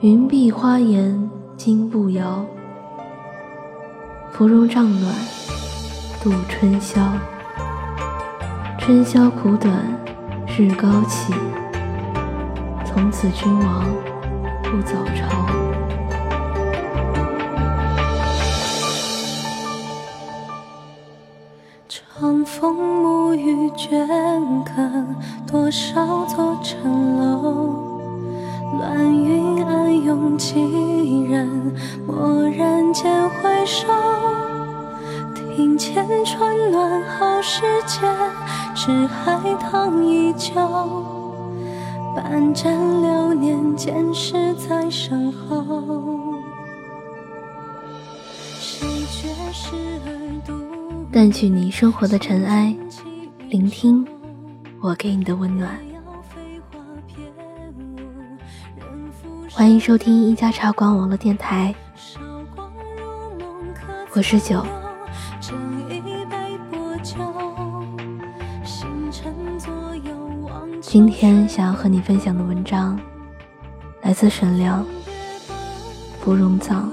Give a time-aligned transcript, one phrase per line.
[0.00, 2.44] 云碧花颜金步摇，
[4.30, 5.14] 芙蓉帐暖
[6.22, 7.00] 度春宵。
[8.78, 9.72] 春宵苦短
[10.46, 11.32] 日高起，
[12.84, 13.86] 从此君王
[14.62, 15.26] 不早朝。
[21.88, 24.06] 长风沐雨倦
[24.62, 25.06] 客，
[25.50, 27.95] 多少座城楼。
[28.72, 30.60] 乱云暗涌，几
[31.24, 31.74] 人
[32.06, 33.86] 蓦然间回首？
[35.34, 38.00] 庭前春暖好时节，
[38.74, 40.52] 只海棠依旧。
[42.14, 46.34] 半盏流年，渐逝在身后。
[48.58, 49.74] 谁觉时
[50.04, 50.10] 而
[50.46, 50.52] 独
[51.12, 52.74] 淡去你生活的尘埃，
[53.48, 54.06] 聆听
[54.80, 55.78] 我给你的温暖。
[59.56, 61.74] 欢迎收听一家茶馆网络电台，
[64.12, 64.62] 我是九。
[70.82, 73.00] 今天想要和你分享的文章，
[74.02, 74.74] 来自沈辽，
[76.20, 76.92] 《芙蓉藏》。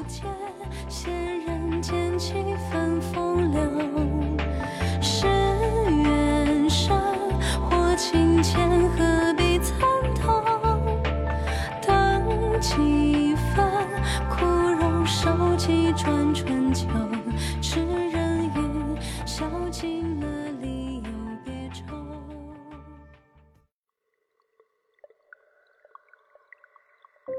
[27.25, 27.31] 李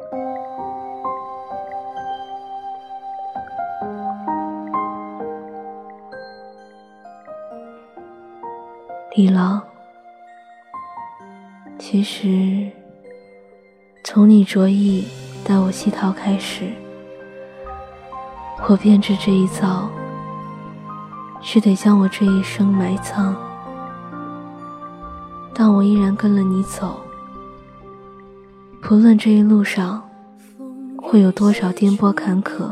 [9.28, 9.60] 郎，
[11.78, 12.72] 其实
[14.02, 15.06] 从你着意
[15.44, 16.72] 带我西逃开始，
[18.66, 19.90] 我便知这一遭
[21.42, 23.36] 是得将我这一生埋葬。
[25.54, 27.03] 但我依然跟了你走，
[28.86, 30.06] 不论这一路上
[30.98, 32.70] 会有多少颠簸坎坷，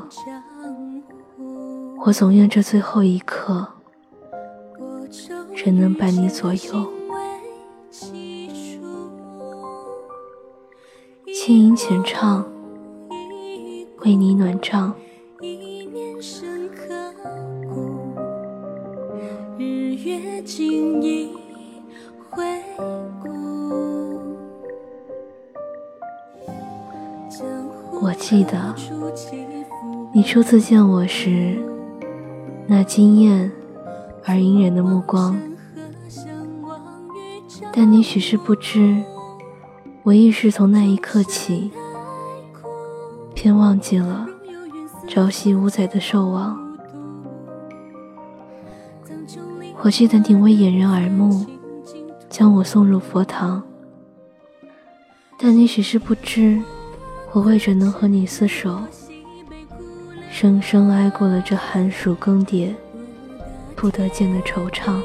[2.04, 3.66] 我总愿这最后一刻。
[5.54, 6.92] 仍能伴你左右，
[11.32, 12.44] 轻吟浅唱，
[14.04, 14.94] 为你暖帐。
[28.22, 28.72] 记得
[30.14, 31.58] 你初次见我时，
[32.68, 33.50] 那惊艳
[34.24, 35.36] 而隐忍的目光。
[37.72, 39.02] 但你许是不知，
[40.04, 41.72] 我亦是从那一刻起，
[43.34, 44.24] 便忘记了
[45.08, 46.56] 朝夕五载的守望。
[49.82, 51.44] 我记得你为掩人耳目，
[52.28, 53.60] 将我送入佛堂。
[55.36, 56.62] 但你许是不知，
[57.34, 58.78] 我为着能和你厮守，
[60.31, 62.75] 生生挨过了这寒暑更迭
[63.75, 65.00] 不得见的惆怅。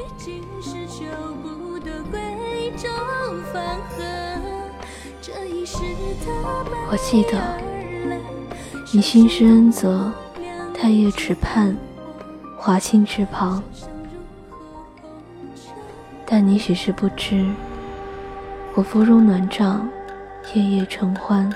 [6.90, 7.40] 我记得，
[8.92, 10.12] 你心施恩泽，
[10.74, 11.74] 太液池畔，
[12.58, 13.62] 华清池旁。
[16.26, 17.46] 但你许是不知，
[18.74, 19.88] 我芙蓉暖帐，
[20.52, 21.50] 夜夜承欢，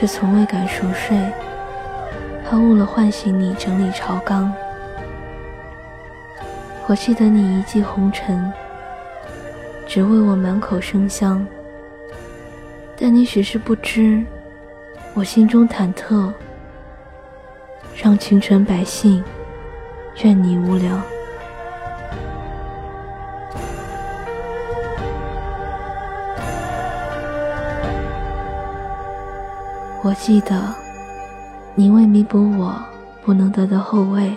[0.00, 1.14] 却从未敢熟睡，
[2.48, 4.50] 怕误了唤醒你整理朝纲。
[6.86, 8.50] 我记得你一骑红尘，
[9.86, 11.46] 只为我满口生香。
[12.98, 14.24] 但你许是不知，
[15.12, 16.32] 我心中忐忑，
[17.94, 19.22] 让群臣百姓
[20.22, 20.98] 怨你无聊。
[30.02, 30.74] 我记得，
[31.74, 32.74] 你为弥补我
[33.22, 34.34] 不能得的后位，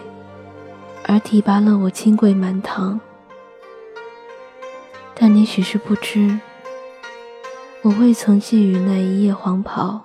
[1.06, 3.00] 而提拔了我金贵满堂。
[5.16, 6.38] 但你许是不知。
[7.82, 10.02] 我未曾觊觎那一夜黄袍，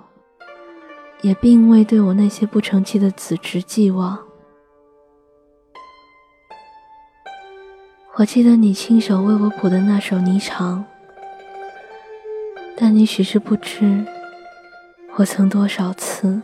[1.21, 4.17] 也并未对我那些不成器的子侄寄望。
[8.15, 10.83] 我记得你亲手为我谱的那首霓裳，
[12.77, 14.05] 但你许是不知，
[15.19, 16.41] 我曾多少次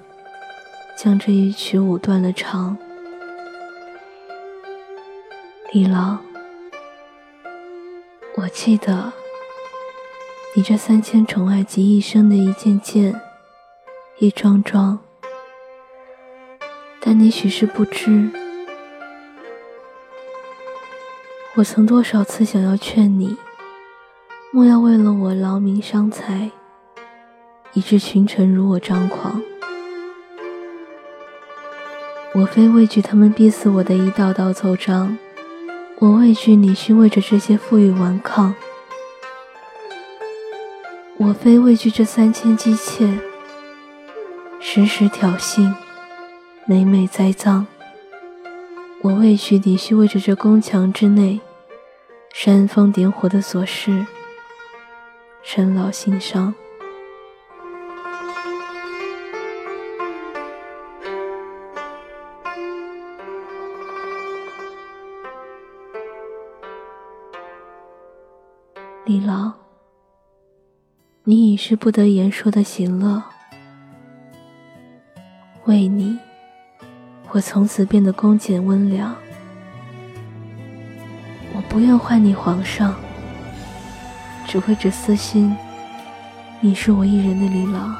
[0.98, 2.77] 将这一曲舞断了肠。
[5.72, 6.19] 李郎，
[8.36, 9.13] 我记得。
[10.57, 13.18] 你这三千宠爱集一生的一件件、
[14.19, 15.00] 一桩桩，
[17.00, 18.30] 但你许是不知，
[21.56, 23.38] 我曾多少次想要劝你，
[24.51, 26.51] 莫要为了我劳民伤财，
[27.75, 29.42] 以致群臣如我张狂。
[32.33, 35.18] 我非畏惧他们逼死我的一道道奏章，
[36.00, 38.56] 我畏惧你须为着这些负隅顽抗。
[41.18, 43.10] 我非畏惧这三千姬妾，
[44.60, 45.74] 时时挑衅，
[46.66, 47.66] 每每栽赃。
[49.01, 51.39] 我畏惧你须为着这宫墙之内，
[52.33, 54.06] 煽风点火的琐事，
[55.42, 56.54] 生老心伤。
[69.06, 69.54] 李郎。
[71.25, 73.22] 你已是不得言说的行乐，
[75.66, 76.18] 为你，
[77.30, 79.16] 我从此变得恭俭温良。
[81.54, 82.96] 我不愿唤你皇上，
[84.48, 85.56] 只为这私心，
[86.60, 87.96] 你是我一人的李郎。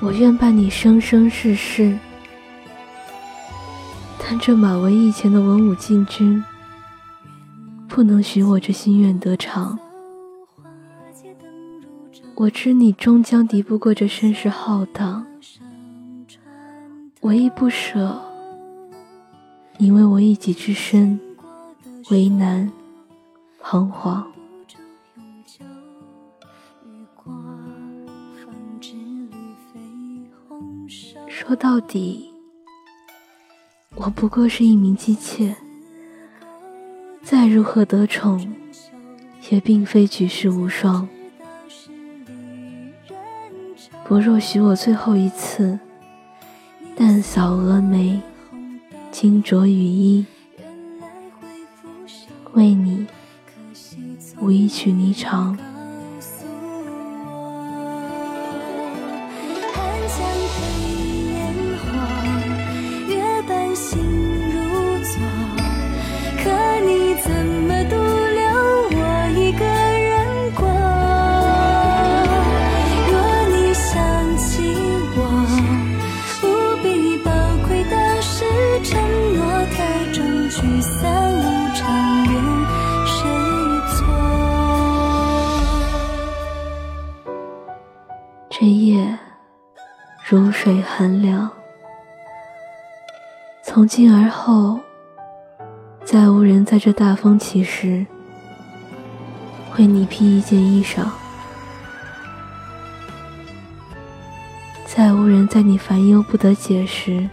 [0.00, 1.98] 我愿伴你生生世世，
[4.18, 6.44] 但这马嵬驿前的文武禁军，
[7.98, 9.76] 不能许我这心愿得偿。
[12.36, 15.26] 我知你终将敌不过这声势浩荡，
[17.22, 18.16] 唯一不舍，
[19.78, 21.18] 你为我一己之身
[22.12, 22.70] 为难
[23.58, 24.24] 彷徨。
[31.26, 32.32] 说到底，
[33.96, 35.52] 我不过是一名姬妾，
[37.30, 38.50] 再如何得宠，
[39.50, 41.06] 也并非举世无双。
[44.06, 45.78] 不若许我最后一次，
[46.96, 48.18] 淡扫蛾眉，
[49.12, 50.24] 轻着羽衣，
[52.54, 53.06] 为你
[54.40, 55.54] 舞一曲霓裳。
[90.68, 91.50] 水寒凉，
[93.62, 94.78] 从今而后，
[96.04, 98.04] 再无人在这大风起时
[99.78, 101.08] 为你披一件衣裳，
[104.84, 107.26] 再无人在你烦忧不得解时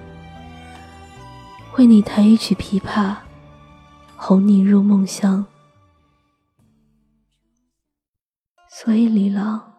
[1.76, 3.18] 为你弹一曲琵琶，
[4.16, 5.46] 哄你入梦乡。
[8.70, 9.74] 所以，李郎。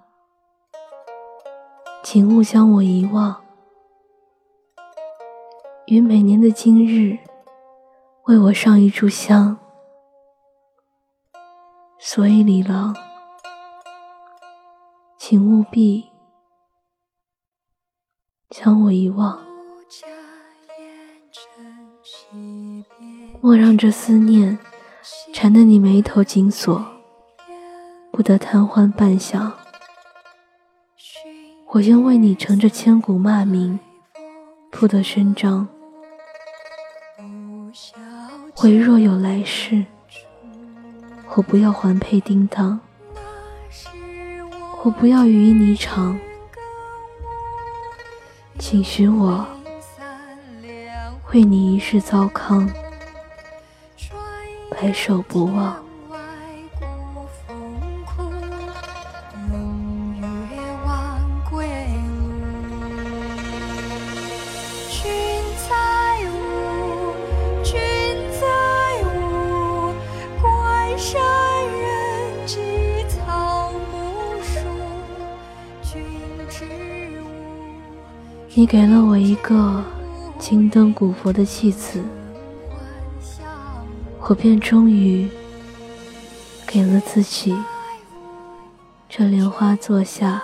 [2.02, 3.36] 请勿将我遗忘，
[5.86, 7.16] 于每年的今日
[8.24, 9.56] 为我上一炷香。
[12.00, 12.92] 所以李郎，
[15.16, 16.04] 请务必
[18.50, 19.38] 将我遗忘，
[23.40, 24.58] 莫让这思念
[25.32, 26.84] 缠得你眉头紧锁，
[28.10, 29.52] 不得贪欢半晌。
[31.68, 33.78] 我愿为你乘着千古骂名，
[34.72, 35.68] 不得声张。
[38.66, 39.84] 唯若有来世，
[41.36, 42.80] 我不要环佩叮当，
[44.82, 46.16] 我不要羽衣霓裳，
[48.58, 49.46] 请许我
[51.32, 52.68] 为你一世糟糠，
[54.68, 55.85] 白首不忘。
[78.58, 79.84] 你给了我一个
[80.38, 82.02] 青灯古佛的弃子，
[84.20, 85.28] 我便终于
[86.66, 87.54] 给了自己
[89.10, 90.42] 这莲花座下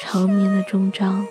[0.00, 1.24] 长眠的终章。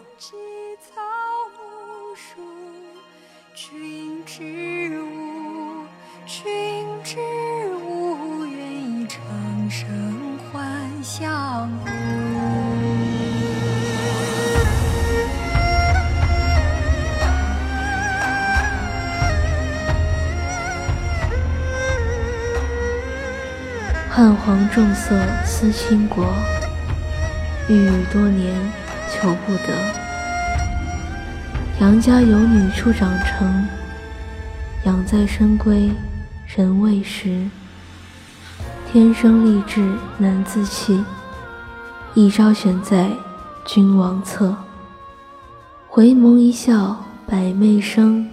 [24.76, 26.26] 重色思倾国，
[27.70, 28.54] 郁郁多年
[29.10, 29.74] 求不得。
[31.80, 33.66] 杨家有女初长成，
[34.84, 35.92] 养在深闺
[36.46, 37.48] 人未识。
[38.92, 41.02] 天生丽质难自弃，
[42.14, 43.10] 一朝选在
[43.64, 44.54] 君王侧。
[45.88, 48.30] 回眸一笑百媚生，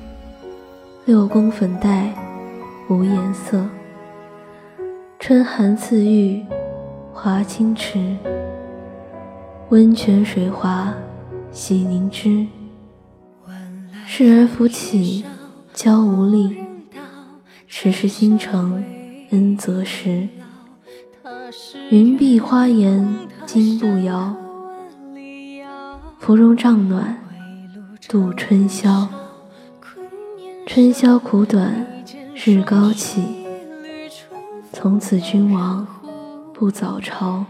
[1.05, 2.13] 六宫粉黛
[2.89, 3.65] 无颜色。
[5.23, 6.45] 春寒赐浴
[7.13, 8.17] 华清池，
[9.69, 10.93] 温泉水滑
[11.53, 12.45] 洗凝脂。
[14.05, 15.25] 侍儿扶起
[15.73, 16.57] 娇无力，
[17.69, 18.85] 时时新承
[19.31, 20.29] 恩泽时。
[21.91, 23.09] 云碧花颜
[23.47, 24.35] 金步摇，
[26.19, 27.17] 芙蓉帐暖
[28.09, 29.09] 度春宵。
[30.67, 31.87] 春宵苦短
[32.35, 33.42] 日高起。
[34.83, 35.87] 从此君王
[36.53, 37.47] 不早朝。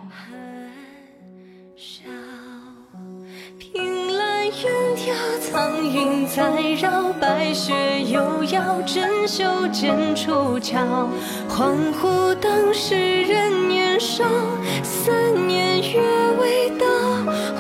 [3.59, 4.53] 凭栏远
[4.95, 7.73] 眺，苍云在绕，白雪
[8.03, 11.09] 悠遥，枕袖间出鞘。
[11.49, 14.25] 恍惚当时人年少，
[14.83, 16.03] 三年月
[16.39, 16.85] 未到。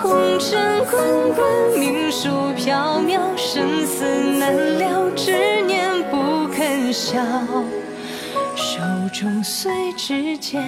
[0.02, 4.04] 红尘滚滚，命数飘渺，生死
[4.38, 7.18] 难料，执念不肯消。
[8.82, 10.60] 手中岁之间，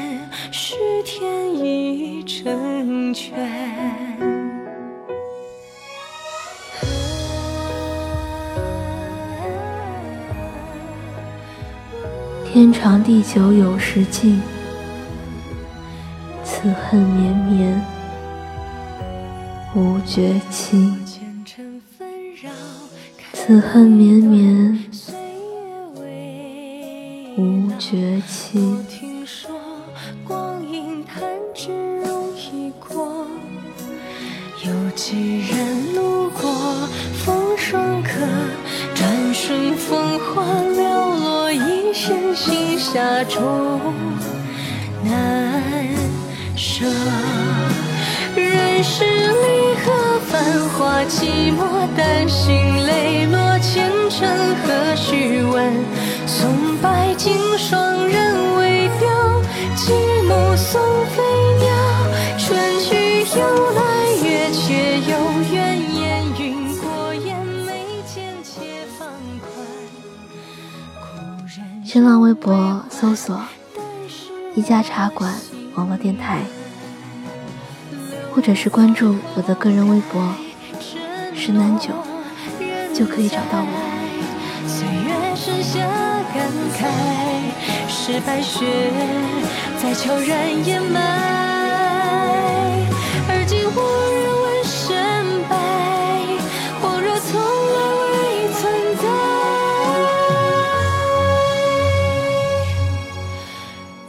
[0.52, 3.34] 是天意成全。
[12.46, 14.40] 天长地久有时尽，
[16.44, 17.84] 此恨绵绵
[19.74, 20.94] 无绝期。
[23.32, 24.78] 此恨绵绵。
[27.78, 28.58] 绝期。
[28.88, 29.50] 听说
[30.26, 31.22] 光阴弹
[31.54, 31.70] 指
[32.04, 33.26] 容易过，
[34.64, 36.88] 有几人路过
[37.24, 38.10] 风霜客，
[38.94, 43.80] 转瞬风华寥落，一身心下终
[45.04, 45.62] 难
[46.56, 46.86] 舍。
[48.36, 52.54] 人世离合，繁华寂寞，丹心
[52.86, 54.28] 泪落，前尘
[54.64, 55.72] 何须问？
[56.84, 59.08] 松柏经霜，人未凋。
[59.74, 59.90] 寂
[60.28, 61.22] 寞送飞
[61.58, 61.72] 鸟，
[62.38, 63.80] 春去又来，
[64.22, 65.16] 月缺有
[65.50, 69.08] 圆，烟云过眼，眉间且放
[69.40, 69.48] 宽。
[71.82, 73.40] 新浪微博搜索
[74.54, 75.34] “一家茶馆
[75.76, 76.40] 网络电台”，
[78.34, 80.34] 或者是关注我的个人微博
[81.34, 81.94] “石南九”，
[82.92, 83.83] 就可以找到我。
[86.76, 86.88] 开。
[87.88, 88.66] 是白雪
[89.82, 91.00] 在悄然掩埋，
[93.28, 93.78] 而今无
[94.12, 94.92] 人问身
[95.48, 95.56] 败，
[96.82, 97.76] 恍若从来
[98.12, 98.14] 未
[98.52, 98.62] 存
[99.00, 99.04] 在。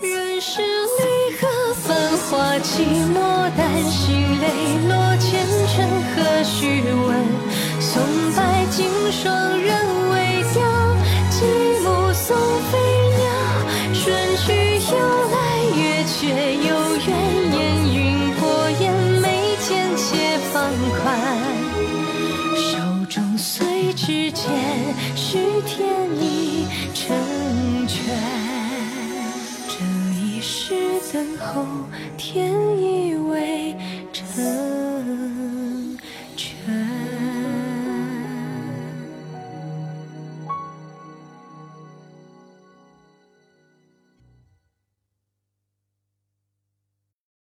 [0.02, 0.52] 人世
[1.00, 1.02] 离
[1.40, 1.42] 合，
[1.74, 2.30] 繁华
[2.60, 2.68] 寂
[3.14, 3.18] 寞，
[3.56, 4.04] 丹心
[4.42, 4.44] 泪
[4.90, 5.24] 落，前
[5.72, 5.74] 尘
[6.12, 7.16] 何须问？
[7.80, 7.94] 松
[8.34, 8.38] 柏
[8.72, 8.78] 经
[9.10, 9.24] 霜，
[9.62, 9.95] 人。
[25.62, 27.16] 天意成
[27.88, 28.04] 全，
[29.68, 29.76] 这
[30.20, 30.74] 一世
[31.14, 31.66] 等候，
[32.18, 33.76] 天意未
[34.12, 34.85] 成。